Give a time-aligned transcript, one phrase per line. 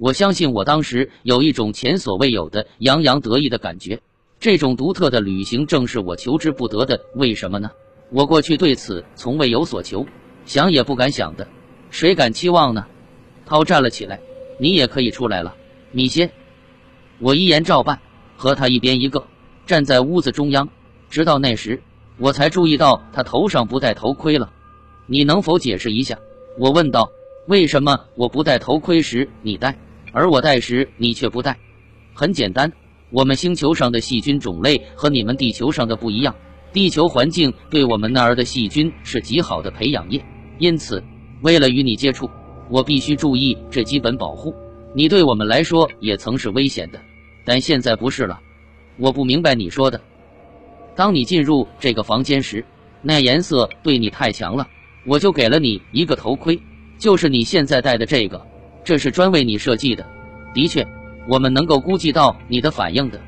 [0.00, 4.00] 我相信我当时有一种前所未有的洋洋得意的感觉。
[4.38, 6.98] 这种独特的旅行正是我求之不得的。
[7.14, 7.70] 为什么呢？
[8.08, 10.06] 我过去对此从未有所求，
[10.46, 11.46] 想也不敢想的，
[11.90, 12.86] 谁敢期望呢？
[13.44, 14.18] 涛站了起来，
[14.58, 15.54] 你也可以出来了，
[15.92, 16.30] 米歇。
[17.18, 18.00] 我一言照办，
[18.38, 19.22] 和他一边一个，
[19.66, 20.70] 站在屋子中央。
[21.10, 21.82] 直到那时，
[22.16, 24.50] 我才注意到他头上不戴头盔了。
[25.04, 26.18] 你能否解释一下？
[26.58, 27.10] 我问道。
[27.46, 29.76] 为什么我不戴头盔时你戴，
[30.12, 31.56] 而我戴时你却不戴？
[32.14, 32.70] 很简单，
[33.10, 36.34] 我们星球上的细菌种类和你们地球上的不一样。
[36.72, 40.24] 地球环境对我们那儿的细菌是极好的培养液，
[40.58, 41.02] 因此，
[41.42, 42.30] 为了与你接触，
[42.68, 44.54] 我必须注意这基本保护。
[44.94, 47.00] 你对我们来说也曾是危险的，
[47.44, 48.38] 但现在不是了。
[48.96, 50.00] 我不明白你说的。
[50.94, 52.64] 当你进入这个房间时，
[53.02, 54.68] 那颜色对你太强了，
[55.06, 56.60] 我就给了你一个头盔。
[56.98, 58.44] 就是你现在戴的这个，
[58.90, 60.04] 这是专为你设计的。
[60.52, 60.84] 的确，
[61.28, 63.20] 我们能够估计到你的反应的。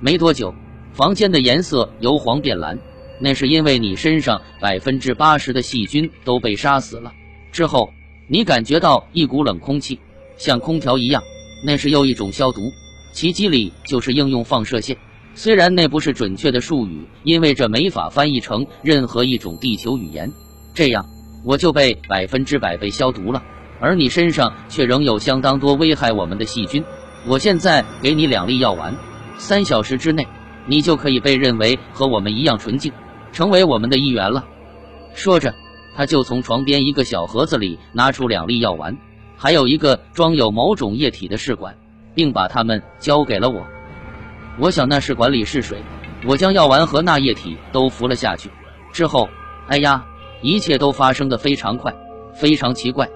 [0.00, 0.54] 没多久，
[0.94, 2.78] 房间的颜色由黄变蓝，
[3.20, 7.12] 那是因为你身上百分之八十的细菌都被杀死了。
[7.52, 7.92] 之后，
[8.28, 10.00] 你感觉到一股冷空气，
[10.38, 11.22] 像空调一样，
[11.62, 12.72] 那是又一种消毒，
[13.12, 14.96] 其机理就是应用放射线。
[15.34, 20.32] 虽然那不是准确的术语，因为这没法翻译成任何一种地球语言。
[20.72, 21.06] 这样。
[21.46, 23.44] 我就被百分之百被消毒了，
[23.84, 26.82] 而你身上却仍有相当多危害我们的细菌。
[27.26, 28.94] 我现在给你两粒药丸，
[29.36, 30.26] 三小时之内，
[30.66, 32.90] 你就可以被认为和我们一样纯净，
[33.30, 34.42] 成为我们的一员了。
[35.12, 35.54] 说着，
[35.94, 38.96] 他就从床边一个小盒子里拿出两粒药丸，
[39.36, 41.76] 还有一个装有某种液体的试管，
[42.14, 43.66] 并把它们交给了我。
[44.58, 45.82] 我想那试管里是水，
[46.24, 48.48] 我将药丸和那液体都服了下去。
[48.94, 49.28] 之后，
[49.68, 50.06] 哎呀！
[50.42, 51.94] 一切都发生的非常快，
[52.34, 53.08] 非常奇怪。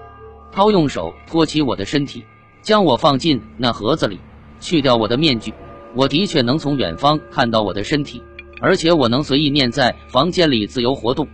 [0.51, 2.23] 涛用手托起我的身体，
[2.61, 4.19] 将我放进那盒子里，
[4.59, 5.53] 去掉我的面具。
[5.95, 8.21] 我的确能从远方看到我的身体，
[8.61, 11.27] 而且我能随意念在房间里自由活动。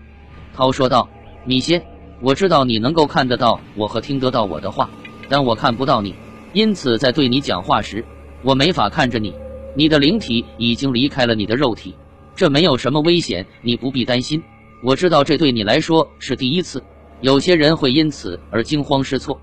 [0.53, 1.09] 涛说道
[1.43, 1.85] ：“米歇，
[2.21, 4.89] 我知道你能够看得到我和听得到我的话，
[5.27, 6.15] 但我看不到你，
[6.53, 8.05] 因此在对你讲话时，
[8.43, 9.33] 我没法看着你。
[9.75, 11.95] 你的灵体已经离开了你的肉体，
[12.35, 14.41] 这没有什么危险，你不必担心。”
[14.83, 16.83] 我知道这对你来说是第一次，
[17.21, 19.39] 有些人会因此而惊慌失措。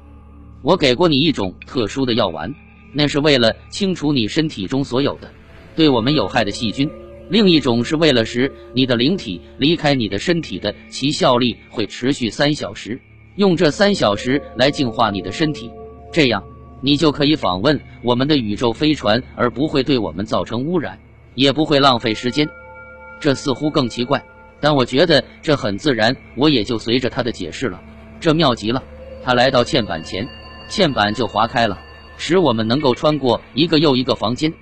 [0.63, 2.55] 我给过你一种特殊的药丸，
[2.93, 5.31] 那是为了清除你身体中所有的
[5.75, 6.89] 对我们有害的细菌；
[7.29, 13.01] 另一种是为了使你的灵体离开你的身体的，其效力会持续三小时，
[13.37, 15.71] 用这三小时来净化你的身体，
[16.13, 16.45] 这样
[16.81, 21.01] 你就可以访问我们的宇宙飞船，而不会对我们造成污染，
[21.35, 22.49] 也不会浪费时间。
[23.19, 24.23] 这似乎更奇怪。
[24.63, 27.83] 但我觉得这很自然，我也就随着他的解释了。
[28.21, 28.81] 这妙极了！
[29.25, 30.29] 他来到嵌板前，
[30.71, 31.81] 嵌板就划开了，
[32.17, 34.55] 使我们能够穿过一个又一个房间。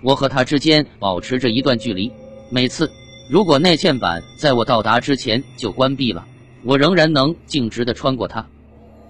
[0.00, 2.10] 我和他之间保持着一段距离。
[2.50, 2.90] 每次，
[3.30, 6.26] 如果那嵌板在我到达之前就关闭了，
[6.64, 8.46] 我仍然能径直地穿过它。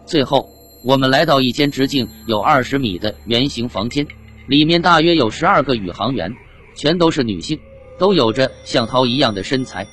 [0.04, 0.48] 最后，
[0.84, 4.04] 我们来到一间直径有二十米的圆形房间，
[4.48, 6.34] 里面大约有十二个宇航员，
[6.74, 7.60] 全都是女性，
[7.96, 9.86] 都有着像涛一样的身材。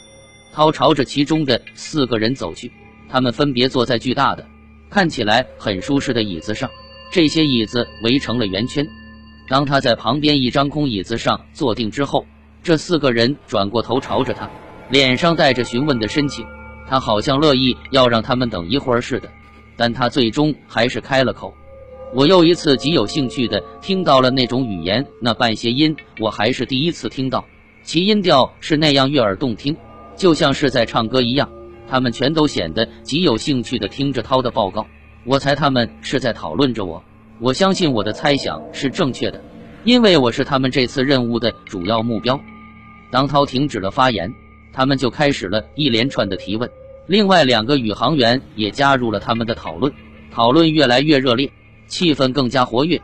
[0.57, 2.71] 涛朝着其中的四个人走去，
[3.07, 4.43] 他们分别坐在巨大的、
[4.89, 6.67] 看起来很舒适的椅子上，
[7.11, 8.83] 这些椅子围成了圆圈。
[9.47, 12.25] 当他在旁边一张空椅子上坐定之后，
[12.63, 14.49] 这四个人转过头朝着他，
[14.89, 16.43] 脸上带着询问的深情。
[16.87, 19.29] 他好像乐意要让他们等一会儿似的，
[19.75, 21.53] 但他最终还是开了口。
[22.15, 27.45] 我又一次极有兴趣地听到了那种语言，那半谐音我还是第一次听到，
[27.83, 29.77] 其音调是那样悦耳动听。
[30.17, 31.49] 就像是在唱歌一样，
[31.87, 34.85] 他们全都显得极有兴趣地听着涛的报告。
[35.23, 37.01] 我猜他们是在讨论着我。
[37.39, 39.39] 我相信我的猜想是正确的，
[39.83, 42.39] 因为我是他们这次任务的主要目标。
[43.11, 44.33] 当涛停止了发言，
[44.73, 46.67] 他们就开始了一连串的提问。
[47.05, 49.93] 另外两个宇航员也加入了他们的讨论，
[50.31, 51.49] 讨论越来越热烈，
[51.85, 52.99] 气氛更加活跃。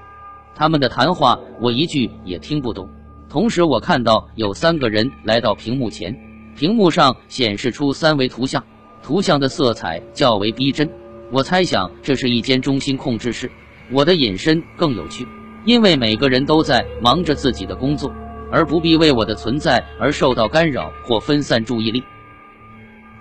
[0.55, 2.89] 他们的谈话我一句也听不懂。
[3.29, 6.32] 同时，我看到有三个人来到屏幕前。
[6.55, 8.63] 屏幕上显示出三维图像，
[9.01, 10.89] 图像的色彩较为逼真。
[11.31, 13.49] 我猜想这是一间中心控制室。
[13.91, 15.27] 我的隐身更有趣，
[15.65, 18.13] 因为每个人都在忙着自己的工作，
[18.51, 22.03] 而不必为我的存在而受到干扰或分散注意力。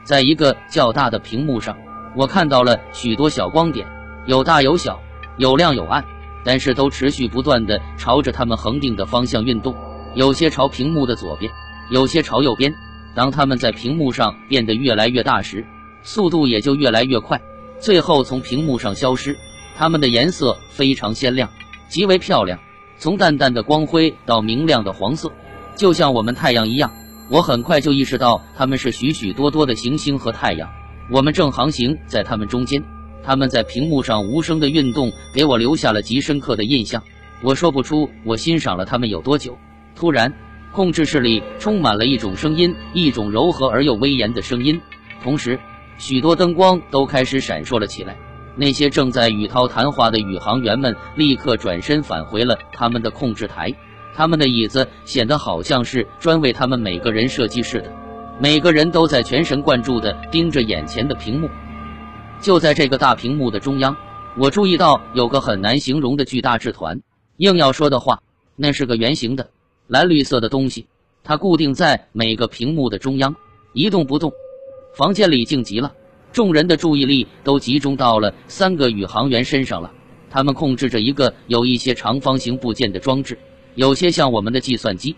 [0.05, 1.77] 在一个较大的屏幕上，
[2.15, 3.87] 我看到了许多小光点，
[4.27, 5.01] 有大有小，
[5.39, 6.05] 有亮有暗，
[6.45, 9.75] 但是都持续不断地朝着他们恒定的方向运动。
[10.15, 11.51] 有些朝屏幕的左边，
[11.91, 12.75] 有些朝右边。
[13.15, 15.67] 当他们在屏幕上变得越来越大时，
[16.03, 17.41] 速度也就越来越快，
[17.79, 19.37] 最后从屏幕上消失。
[19.77, 21.51] 它们的颜色非常鲜亮，
[21.89, 22.59] 极为漂亮，
[22.99, 25.33] 从淡淡的光辉到明亮的黄色，
[25.77, 26.91] 就像我们太阳一样。
[27.31, 30.71] 我很快就意识到，它们是许许多多的行星和太阳，
[31.11, 32.83] 我们正航行在它们中间。
[33.25, 37.03] 它们在屏幕上无声的运动，给我留下了极深刻的印象。
[37.43, 39.57] 我说不出我欣赏了它们有多久。
[39.95, 40.35] 突然，
[40.73, 44.81] 控制室里充满了一种声音，一种柔和而又威严的声音。
[45.23, 45.59] 同时，
[45.99, 48.17] 许多灯光都开始闪烁了起来。
[48.57, 53.75] 那些正在与涛谈话的宇航员们立刻转身返回了他们的控制台。
[54.15, 57.91] 他们的椅子显得好像是专为他们每个人设计似的。
[58.39, 61.49] 每个人都在全神贯注地盯着眼前的屏幕。
[62.41, 63.97] 就在这个大屏幕的中央，
[64.37, 67.01] 我注意到有个很难形容的巨大质团。
[67.37, 68.21] 硬要说的话，
[68.57, 69.49] 那是个圆形的
[69.93, 70.87] 蓝绿色的东西，
[71.23, 73.37] 它固定在每个屏幕的中央，
[73.75, 74.33] 一动不动。
[74.97, 75.93] 房间里静极了，
[76.33, 79.93] 众人的注意力都集中到了三个宇航员身上了。
[80.31, 83.37] 他们控制着一个有一些长方形部件的装置，
[83.75, 85.15] 有些像我们的计算机。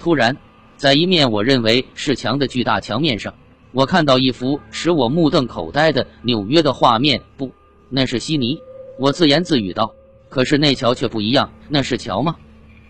[0.00, 0.36] 突然，
[0.76, 3.32] 在一面我认为是墙的巨大墙面上。
[3.70, 7.52] 我看到一幅使我目瞪口呆的纽约的画面，不，
[7.88, 8.58] 那是悉尼。
[8.98, 9.94] 我自言自语道
[10.28, 12.34] ：“可是那桥却不一样，那是桥吗？”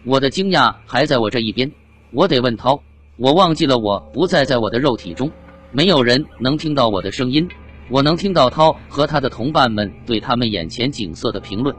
[0.09, 1.71] 我的惊讶还在我这一边。
[2.13, 2.83] 我得问涛。
[3.19, 5.31] 我忘记了我不再在我的肉体中，
[5.71, 7.47] 没有人能听到我的声音。
[7.91, 11.77] 我能听到涛和他的同伴们对他们眼前景色的评论，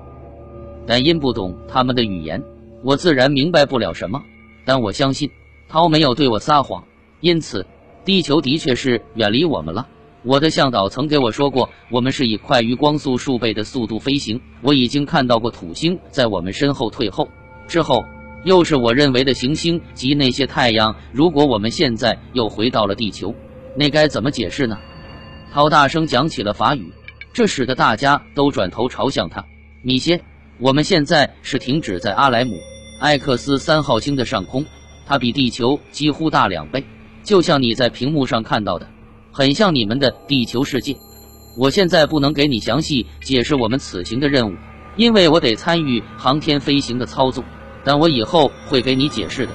[0.85, 2.43] 但因不懂他们的语言，
[2.83, 4.21] 我自然明白不了什么。
[4.63, 5.31] 但我相信
[5.67, 6.83] 涛没有对我撒谎，
[7.21, 7.65] 因此。
[8.05, 9.87] 地球的确是远离我们了。
[10.23, 14.39] 我的向导曾给我说过，我们是以快于光速数倍的速度飞行。
[14.61, 17.27] 我已经看到过土星在我们身后退后，
[17.67, 18.03] 之后
[18.43, 20.95] 又是我认为的行星及那些太阳。
[21.11, 23.35] 如果我们现在又回到了地球，
[23.75, 24.77] 那该怎么解释呢？
[25.53, 26.93] 涛大声讲起了法语，
[27.33, 29.45] 这使得大家都转头朝向他。
[29.81, 30.21] 米歇，
[30.59, 32.55] 我们现在是停止在阿莱姆
[32.99, 34.65] 艾克斯三号星的上空，
[35.05, 36.83] 它比地球几乎大两倍。
[37.23, 38.87] 就像你在屏幕上看到的，
[39.31, 40.95] 很像你们的地球世界。
[41.57, 44.55] 我现在不能给你详细解释我们此行的任务，
[44.95, 47.43] 因为我得参与航天飞行的操作。
[47.83, 49.51] 但我以后会给你解释的。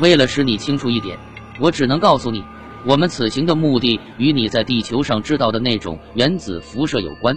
[0.00, 1.18] 为了使你清楚一点，
[1.58, 2.44] 我只能告诉你，
[2.84, 7.36] 我们此行的目的与你在地球上知道的那种原子辐射有关。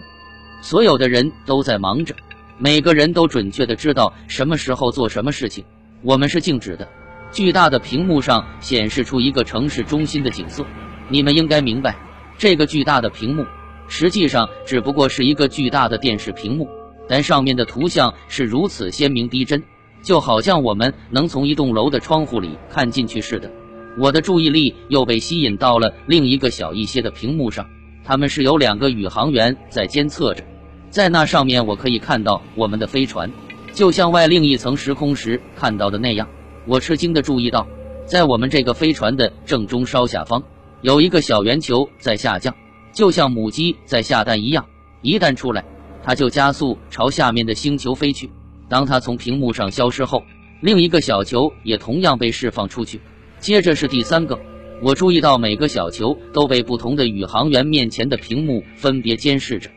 [0.62, 2.14] 所有的人都在忙着，
[2.58, 5.64] 每个人都准确的知道什么时候做什么事情。
[6.02, 6.88] 我们是静止的。
[7.32, 10.66] 巨大的屏幕上显示出一个城市中心的景色。
[11.10, 11.96] 你们应该明白，
[12.38, 13.46] 这个巨大的屏幕
[13.88, 16.68] 实际上只不过是一个巨大的电视屏幕，
[17.08, 19.64] 但上面的图像是如此鲜明逼真，
[20.02, 23.52] 就好像我们能从一栋楼的窗户里看进去似的。
[23.98, 27.68] 我的注意力又被吸引到了另一个小一些的屏幕上，
[28.04, 30.44] 他们是有两个宇航员在监测着，
[30.90, 33.30] 在那上面我可以看到我们的飞船，
[33.74, 36.28] 就像外另一层时空时看到的那样。
[36.66, 37.68] 我吃惊地注意到，
[38.06, 40.44] 在我们这个飞船的正中稍下方，
[40.82, 42.56] 有一个小圆球在下降，
[42.94, 44.66] 就像母鸡在下蛋一样。
[45.02, 45.66] 一旦出来，
[46.04, 48.30] 它就加速朝下面的星球飞去。
[48.70, 50.24] 当它从屏幕上消失后，
[50.62, 53.02] 另一个小球也同样被释放出去。
[53.40, 54.40] 接着是第三个。
[54.82, 59.70] 我注意到每个小球都被不同的宇航员面前的屏幕分别监视着。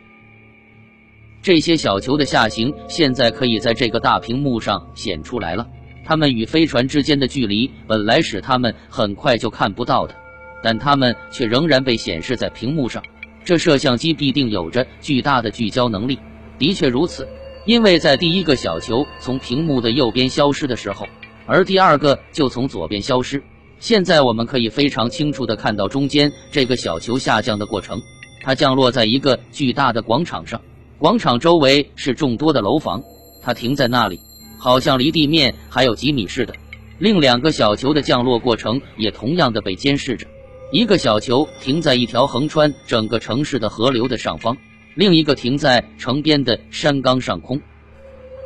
[1.43, 5.67] 这些小球的下行现在可以在这个大屏幕上显出来了。
[6.05, 10.15] 它们与飞船之间的距离本来使它们很快就看不到的，
[10.63, 13.03] 但它们却仍然被显示在屏幕上。
[13.45, 16.17] 这摄像机必定有着巨大的聚焦能力。
[16.59, 17.27] 的确如此，
[17.65, 21.07] 因为在第一个小球从屏幕的右边消失的时候，
[21.47, 23.43] 而第二个就从左边消失。
[23.79, 28.01] 现在我们可以非常清楚的看到中间这个小球下降的过程。
[28.43, 30.61] 它降落在一个巨大的广场上，
[30.99, 33.03] 广场周围是众多的楼房。
[33.43, 34.21] 它停在那里。
[34.59, 36.55] 好像离地面还有几米似的。
[36.99, 40.29] 另两个小球的降落过程也同样的被监视着。
[40.71, 44.57] 一个小球停在一条横穿整个城市的河流的上方，
[44.95, 47.61] 另一个停在城边的山岗上空。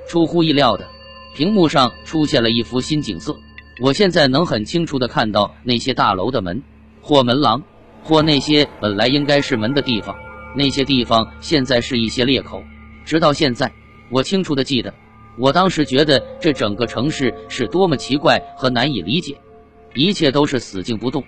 [0.08, 0.86] 出乎意料的，
[1.34, 3.36] 屏幕上出现了一幅新景色。
[3.82, 6.62] 我现在能很清楚的看到那些大楼的门，
[7.02, 7.62] 或门廊，
[8.02, 10.16] 或那些本来应该是门的地方。
[10.54, 12.62] 那些地方现在是一些裂口。
[13.04, 13.72] 直到现在，
[14.10, 14.94] 我清楚的记得。
[15.38, 19.36] 我当时觉得这整个城市是多么奇怪和难以理解，
[19.94, 21.22] 一切都是死静不动。